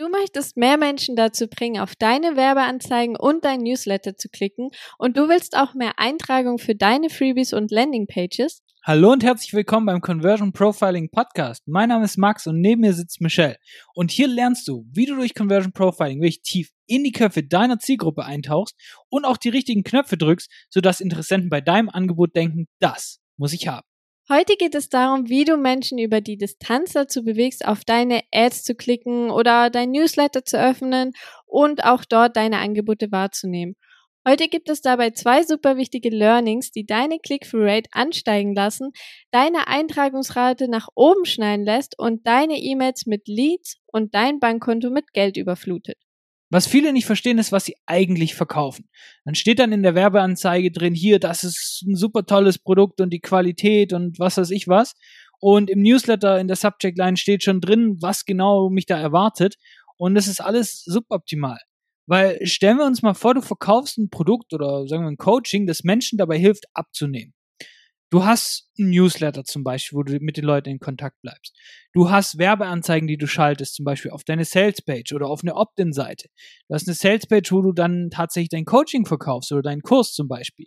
[0.00, 5.18] Du möchtest mehr Menschen dazu bringen, auf deine Werbeanzeigen und dein Newsletter zu klicken und
[5.18, 8.62] du willst auch mehr Eintragung für deine Freebies und Landingpages?
[8.82, 11.64] Hallo und herzlich willkommen beim Conversion Profiling Podcast.
[11.66, 13.58] Mein Name ist Max und neben mir sitzt Michelle.
[13.92, 17.78] Und hier lernst du, wie du durch Conversion Profiling wirklich tief in die Köpfe deiner
[17.78, 18.74] Zielgruppe eintauchst
[19.10, 23.68] und auch die richtigen Knöpfe drückst, sodass Interessenten bei deinem Angebot denken, das muss ich
[23.68, 23.89] haben.
[24.32, 28.62] Heute geht es darum, wie du Menschen über die Distanz dazu bewegst, auf deine Ads
[28.62, 31.14] zu klicken oder dein Newsletter zu öffnen
[31.46, 33.74] und auch dort deine Angebote wahrzunehmen.
[34.24, 38.92] Heute gibt es dabei zwei super wichtige Learnings, die deine Click-Through-Rate ansteigen lassen,
[39.32, 45.12] deine Eintragungsrate nach oben schneiden lässt und deine E-Mails mit Leads und dein Bankkonto mit
[45.12, 45.98] Geld überflutet.
[46.50, 48.88] Was viele nicht verstehen, ist, was sie eigentlich verkaufen.
[49.24, 53.10] Dann steht dann in der Werbeanzeige drin, hier, das ist ein super tolles Produkt und
[53.10, 54.94] die Qualität und was weiß ich was.
[55.38, 59.56] Und im Newsletter in der Subject Line steht schon drin, was genau mich da erwartet.
[59.96, 61.58] Und es ist alles suboptimal.
[62.06, 65.66] Weil stellen wir uns mal vor, du verkaufst ein Produkt oder sagen wir ein Coaching,
[65.68, 67.32] das Menschen dabei hilft, abzunehmen.
[68.10, 71.56] Du hast ein Newsletter zum Beispiel, wo du mit den Leuten in Kontakt bleibst.
[71.92, 76.28] Du hast Werbeanzeigen, die du schaltest, zum Beispiel auf deine Salespage oder auf eine Opt-in-Seite.
[76.68, 80.26] Du hast eine Salespage, wo du dann tatsächlich dein Coaching verkaufst oder deinen Kurs zum
[80.26, 80.66] Beispiel.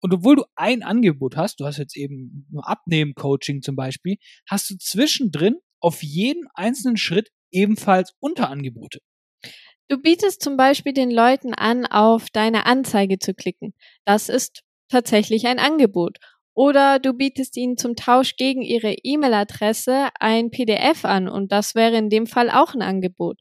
[0.00, 4.16] Und obwohl du ein Angebot hast, du hast jetzt eben ein Abnehmen-Coaching zum Beispiel,
[4.48, 9.00] hast du zwischendrin auf jeden einzelnen Schritt ebenfalls Unterangebote.
[9.88, 13.74] Du bietest zum Beispiel den Leuten an, auf deine Anzeige zu klicken.
[14.04, 16.18] Das ist tatsächlich ein Angebot.
[16.58, 21.96] Oder du bietest ihnen zum Tausch gegen ihre E-Mail-Adresse ein PDF an und das wäre
[21.96, 23.38] in dem Fall auch ein Angebot.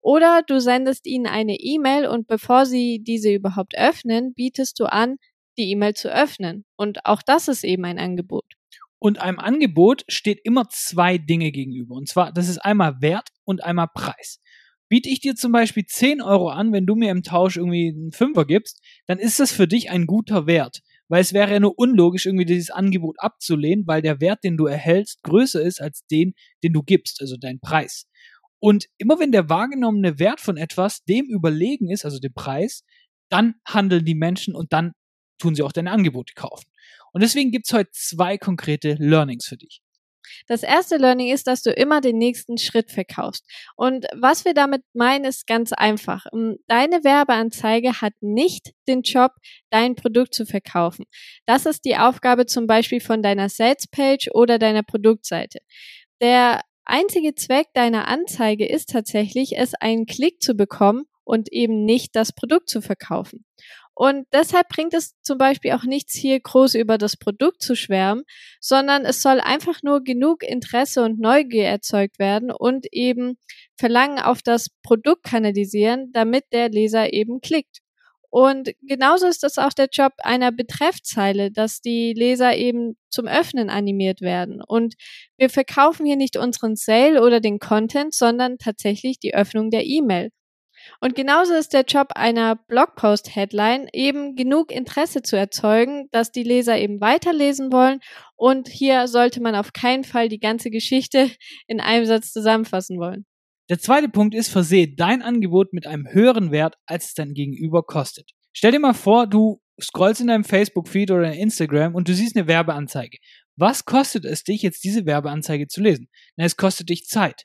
[0.00, 5.16] Oder du sendest ihnen eine E-Mail und bevor sie diese überhaupt öffnen, bietest du an,
[5.58, 6.64] die E-Mail zu öffnen.
[6.76, 8.46] Und auch das ist eben ein Angebot.
[9.00, 11.96] Und einem Angebot steht immer zwei Dinge gegenüber.
[11.96, 14.38] Und zwar, das ist einmal Wert und einmal Preis.
[14.88, 18.12] Biete ich dir zum Beispiel 10 Euro an, wenn du mir im Tausch irgendwie einen
[18.12, 21.76] Fünfer gibst, dann ist das für dich ein guter Wert weil es wäre ja nur
[21.76, 26.34] unlogisch, irgendwie dieses Angebot abzulehnen, weil der Wert, den du erhältst, größer ist als den,
[26.62, 28.06] den du gibst, also dein Preis.
[28.60, 32.84] Und immer wenn der wahrgenommene Wert von etwas dem überlegen ist, also dem Preis,
[33.28, 34.92] dann handeln die Menschen und dann
[35.38, 36.70] tun sie auch deine Angebote kaufen.
[37.12, 39.82] Und deswegen gibt's heute zwei konkrete Learnings für dich.
[40.46, 43.44] Das erste Learning ist, dass du immer den nächsten Schritt verkaufst.
[43.76, 46.26] Und was wir damit meinen, ist ganz einfach.
[46.32, 49.32] Ähm, deine Werbeanzeige hat nicht den Job,
[49.70, 51.04] dein Produkt zu verkaufen.
[51.46, 55.60] Das ist die Aufgabe zum Beispiel von deiner Salespage oder deiner Produktseite.
[56.20, 62.16] Der einzige Zweck deiner Anzeige ist tatsächlich, es einen Klick zu bekommen und eben nicht
[62.16, 63.44] das Produkt zu verkaufen.
[64.00, 68.22] Und deshalb bringt es zum Beispiel auch nichts, hier groß über das Produkt zu schwärmen,
[68.58, 73.36] sondern es soll einfach nur genug Interesse und Neugier erzeugt werden und eben
[73.76, 77.80] Verlangen auf das Produkt kanalisieren, damit der Leser eben klickt.
[78.30, 83.68] Und genauso ist das auch der Job einer Betreffzeile, dass die Leser eben zum Öffnen
[83.68, 84.62] animiert werden.
[84.66, 84.94] Und
[85.36, 90.30] wir verkaufen hier nicht unseren Sale oder den Content, sondern tatsächlich die Öffnung der E-Mail.
[91.00, 96.78] Und genauso ist der Job einer Blogpost-Headline eben genug Interesse zu erzeugen, dass die Leser
[96.78, 98.00] eben weiterlesen wollen.
[98.36, 101.30] Und hier sollte man auf keinen Fall die ganze Geschichte
[101.66, 103.26] in einem Satz zusammenfassen wollen.
[103.68, 107.84] Der zweite Punkt ist, versehe dein Angebot mit einem höheren Wert, als es dein Gegenüber
[107.84, 108.30] kostet.
[108.52, 112.36] Stell dir mal vor, du scrollst in deinem Facebook-Feed oder in Instagram und du siehst
[112.36, 113.18] eine Werbeanzeige.
[113.56, 116.08] Was kostet es dich, jetzt diese Werbeanzeige zu lesen?
[116.36, 117.44] Na, es kostet dich Zeit.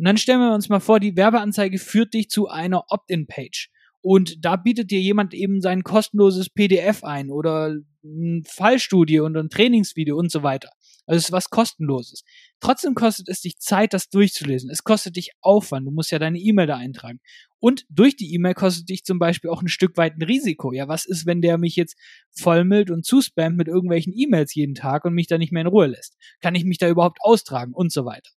[0.00, 3.68] Und dann stellen wir uns mal vor, die Werbeanzeige führt dich zu einer Opt-in-Page.
[4.00, 9.50] Und da bietet dir jemand eben sein kostenloses PDF ein oder eine Fallstudie und ein
[9.50, 10.70] Trainingsvideo und so weiter.
[11.04, 12.24] Also es ist was kostenloses.
[12.60, 14.70] Trotzdem kostet es dich Zeit, das durchzulesen.
[14.70, 15.86] Es kostet dich Aufwand.
[15.86, 17.20] Du musst ja deine E-Mail da eintragen.
[17.58, 20.72] Und durch die E-Mail kostet dich zum Beispiel auch ein Stück weit ein Risiko.
[20.72, 21.98] Ja, was ist, wenn der mich jetzt
[22.30, 25.88] vollmildt und zuspammt mit irgendwelchen E-Mails jeden Tag und mich da nicht mehr in Ruhe
[25.88, 26.16] lässt?
[26.40, 28.30] Kann ich mich da überhaupt austragen und so weiter?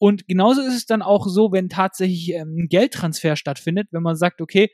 [0.00, 4.16] Und genauso ist es dann auch so, wenn tatsächlich ähm, ein Geldtransfer stattfindet, wenn man
[4.16, 4.70] sagt, okay,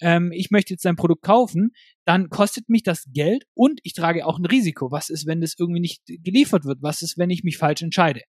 [0.00, 1.72] ähm, ich möchte jetzt dein Produkt kaufen,
[2.06, 4.90] dann kostet mich das Geld und ich trage auch ein Risiko.
[4.90, 6.78] Was ist, wenn das irgendwie nicht geliefert wird?
[6.80, 8.22] Was ist, wenn ich mich falsch entscheide?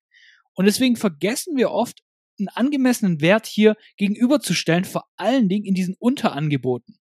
[0.53, 2.01] Und deswegen vergessen wir oft,
[2.37, 6.97] einen angemessenen Wert hier gegenüberzustellen, vor allen Dingen in diesen Unterangeboten.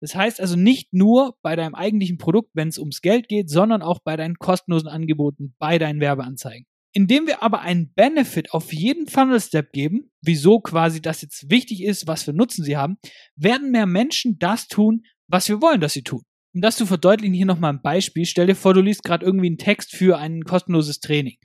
[0.00, 3.82] Das heißt also nicht nur bei deinem eigentlichen Produkt, wenn es ums Geld geht, sondern
[3.82, 6.66] auch bei deinen kostenlosen Angeboten, bei deinen Werbeanzeigen.
[6.92, 11.82] Indem wir aber einen Benefit auf jeden Funnel Step geben, wieso quasi das jetzt wichtig
[11.82, 12.98] ist, was für Nutzen sie haben,
[13.34, 16.22] werden mehr Menschen das tun, was wir wollen, dass sie tun.
[16.54, 18.26] Um das zu verdeutlichen, hier nochmal ein Beispiel.
[18.26, 21.38] Stell dir vor, du liest gerade irgendwie einen Text für ein kostenloses Training.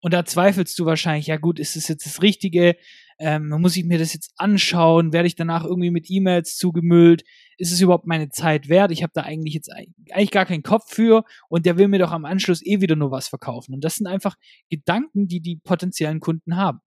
[0.00, 2.76] Und da zweifelst du wahrscheinlich, ja gut, ist es jetzt das Richtige?
[3.18, 5.12] Ähm, muss ich mir das jetzt anschauen?
[5.12, 7.24] Werde ich danach irgendwie mit E-Mails zugemüllt?
[7.58, 8.90] Ist es überhaupt meine Zeit wert?
[8.90, 9.70] Ich habe da eigentlich jetzt
[10.10, 13.10] eigentlich gar keinen Kopf für und der will mir doch am Anschluss eh wieder nur
[13.10, 13.74] was verkaufen.
[13.74, 14.36] Und das sind einfach
[14.70, 16.80] Gedanken, die die potenziellen Kunden haben.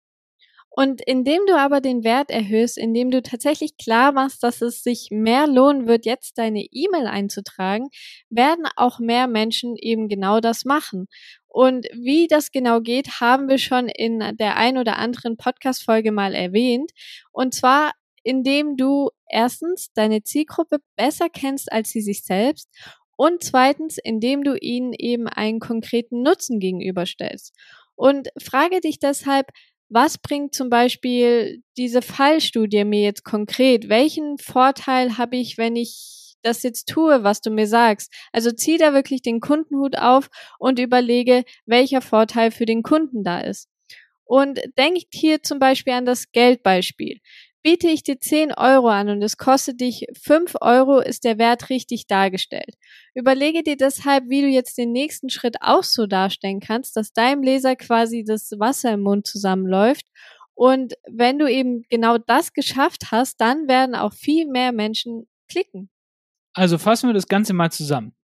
[0.78, 5.08] Und indem du aber den Wert erhöhst, indem du tatsächlich klar machst, dass es sich
[5.10, 7.88] mehr lohnen wird, jetzt deine E-Mail einzutragen,
[8.28, 11.06] werden auch mehr Menschen eben genau das machen.
[11.48, 16.34] Und wie das genau geht, haben wir schon in der ein oder anderen Podcast-Folge mal
[16.34, 16.90] erwähnt.
[17.32, 22.68] Und zwar, indem du erstens deine Zielgruppe besser kennst als sie sich selbst
[23.16, 27.54] und zweitens, indem du ihnen eben einen konkreten Nutzen gegenüberstellst.
[27.94, 29.46] Und frage dich deshalb,
[29.88, 33.88] was bringt zum Beispiel diese Fallstudie mir jetzt konkret?
[33.88, 38.12] Welchen Vorteil habe ich, wenn ich das jetzt tue, was du mir sagst?
[38.32, 40.28] Also zieh da wirklich den Kundenhut auf
[40.58, 43.68] und überlege, welcher Vorteil für den Kunden da ist.
[44.24, 47.20] Und denk hier zum Beispiel an das Geldbeispiel
[47.66, 51.68] biete ich dir 10 Euro an und es kostet dich 5 Euro, ist der Wert
[51.68, 52.76] richtig dargestellt.
[53.12, 57.42] Überlege dir deshalb, wie du jetzt den nächsten Schritt auch so darstellen kannst, dass deinem
[57.42, 60.06] Leser quasi das Wasser im Mund zusammenläuft.
[60.54, 65.90] Und wenn du eben genau das geschafft hast, dann werden auch viel mehr Menschen klicken.
[66.52, 68.14] Also fassen wir das Ganze mal zusammen.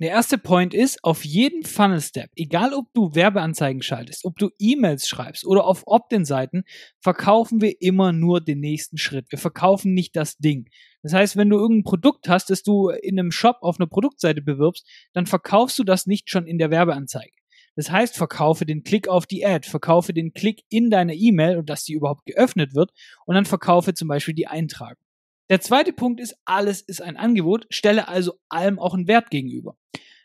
[0.00, 4.50] Der erste Point ist, auf jeden Funnel Step, egal ob du Werbeanzeigen schaltest, ob du
[4.58, 6.64] E-Mails schreibst oder auf Opt-in-Seiten,
[6.98, 9.30] verkaufen wir immer nur den nächsten Schritt.
[9.30, 10.68] Wir verkaufen nicht das Ding.
[11.04, 14.42] Das heißt, wenn du irgendein Produkt hast, das du in einem Shop auf einer Produktseite
[14.42, 17.30] bewirbst, dann verkaufst du das nicht schon in der Werbeanzeige.
[17.76, 21.70] Das heißt, verkaufe den Klick auf die Ad, verkaufe den Klick in deine E-Mail und
[21.70, 22.90] dass die überhaupt geöffnet wird
[23.26, 25.03] und dann verkaufe zum Beispiel die Eintragung.
[25.50, 29.76] Der zweite Punkt ist, alles ist ein Angebot, stelle also allem auch einen Wert gegenüber.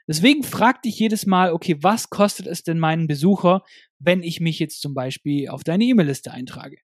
[0.07, 3.63] Deswegen frag dich jedes Mal, okay, was kostet es denn meinen Besucher,
[3.99, 6.77] wenn ich mich jetzt zum Beispiel auf deine E-Mail-Liste eintrage?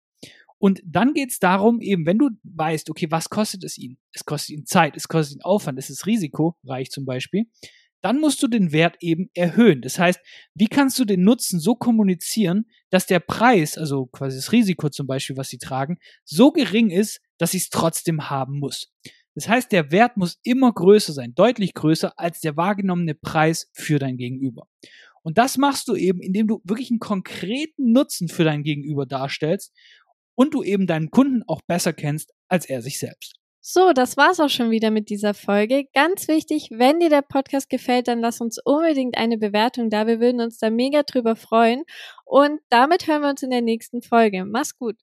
[0.58, 3.98] Und dann geht es darum, eben, wenn du weißt, okay, was kostet es ihn?
[4.12, 7.46] Es kostet ihn Zeit, es kostet ihn Aufwand, es ist risikoreich zum Beispiel.
[8.06, 9.82] Dann musst du den Wert eben erhöhen.
[9.82, 10.20] Das heißt,
[10.54, 15.08] wie kannst du den Nutzen so kommunizieren, dass der Preis, also quasi das Risiko zum
[15.08, 18.92] Beispiel, was sie tragen, so gering ist, dass ich es trotzdem haben muss.
[19.34, 23.98] Das heißt, der Wert muss immer größer sein, deutlich größer als der wahrgenommene Preis für
[23.98, 24.68] dein Gegenüber.
[25.24, 29.74] Und das machst du eben, indem du wirklich einen konkreten Nutzen für dein Gegenüber darstellst
[30.36, 33.34] und du eben deinen Kunden auch besser kennst als er sich selbst.
[33.68, 35.86] So, das war's auch schon wieder mit dieser Folge.
[35.92, 40.06] Ganz wichtig, wenn dir der Podcast gefällt, dann lass uns unbedingt eine Bewertung da.
[40.06, 41.82] Wir würden uns da mega drüber freuen.
[42.24, 44.44] Und damit hören wir uns in der nächsten Folge.
[44.44, 44.94] Mach's gut.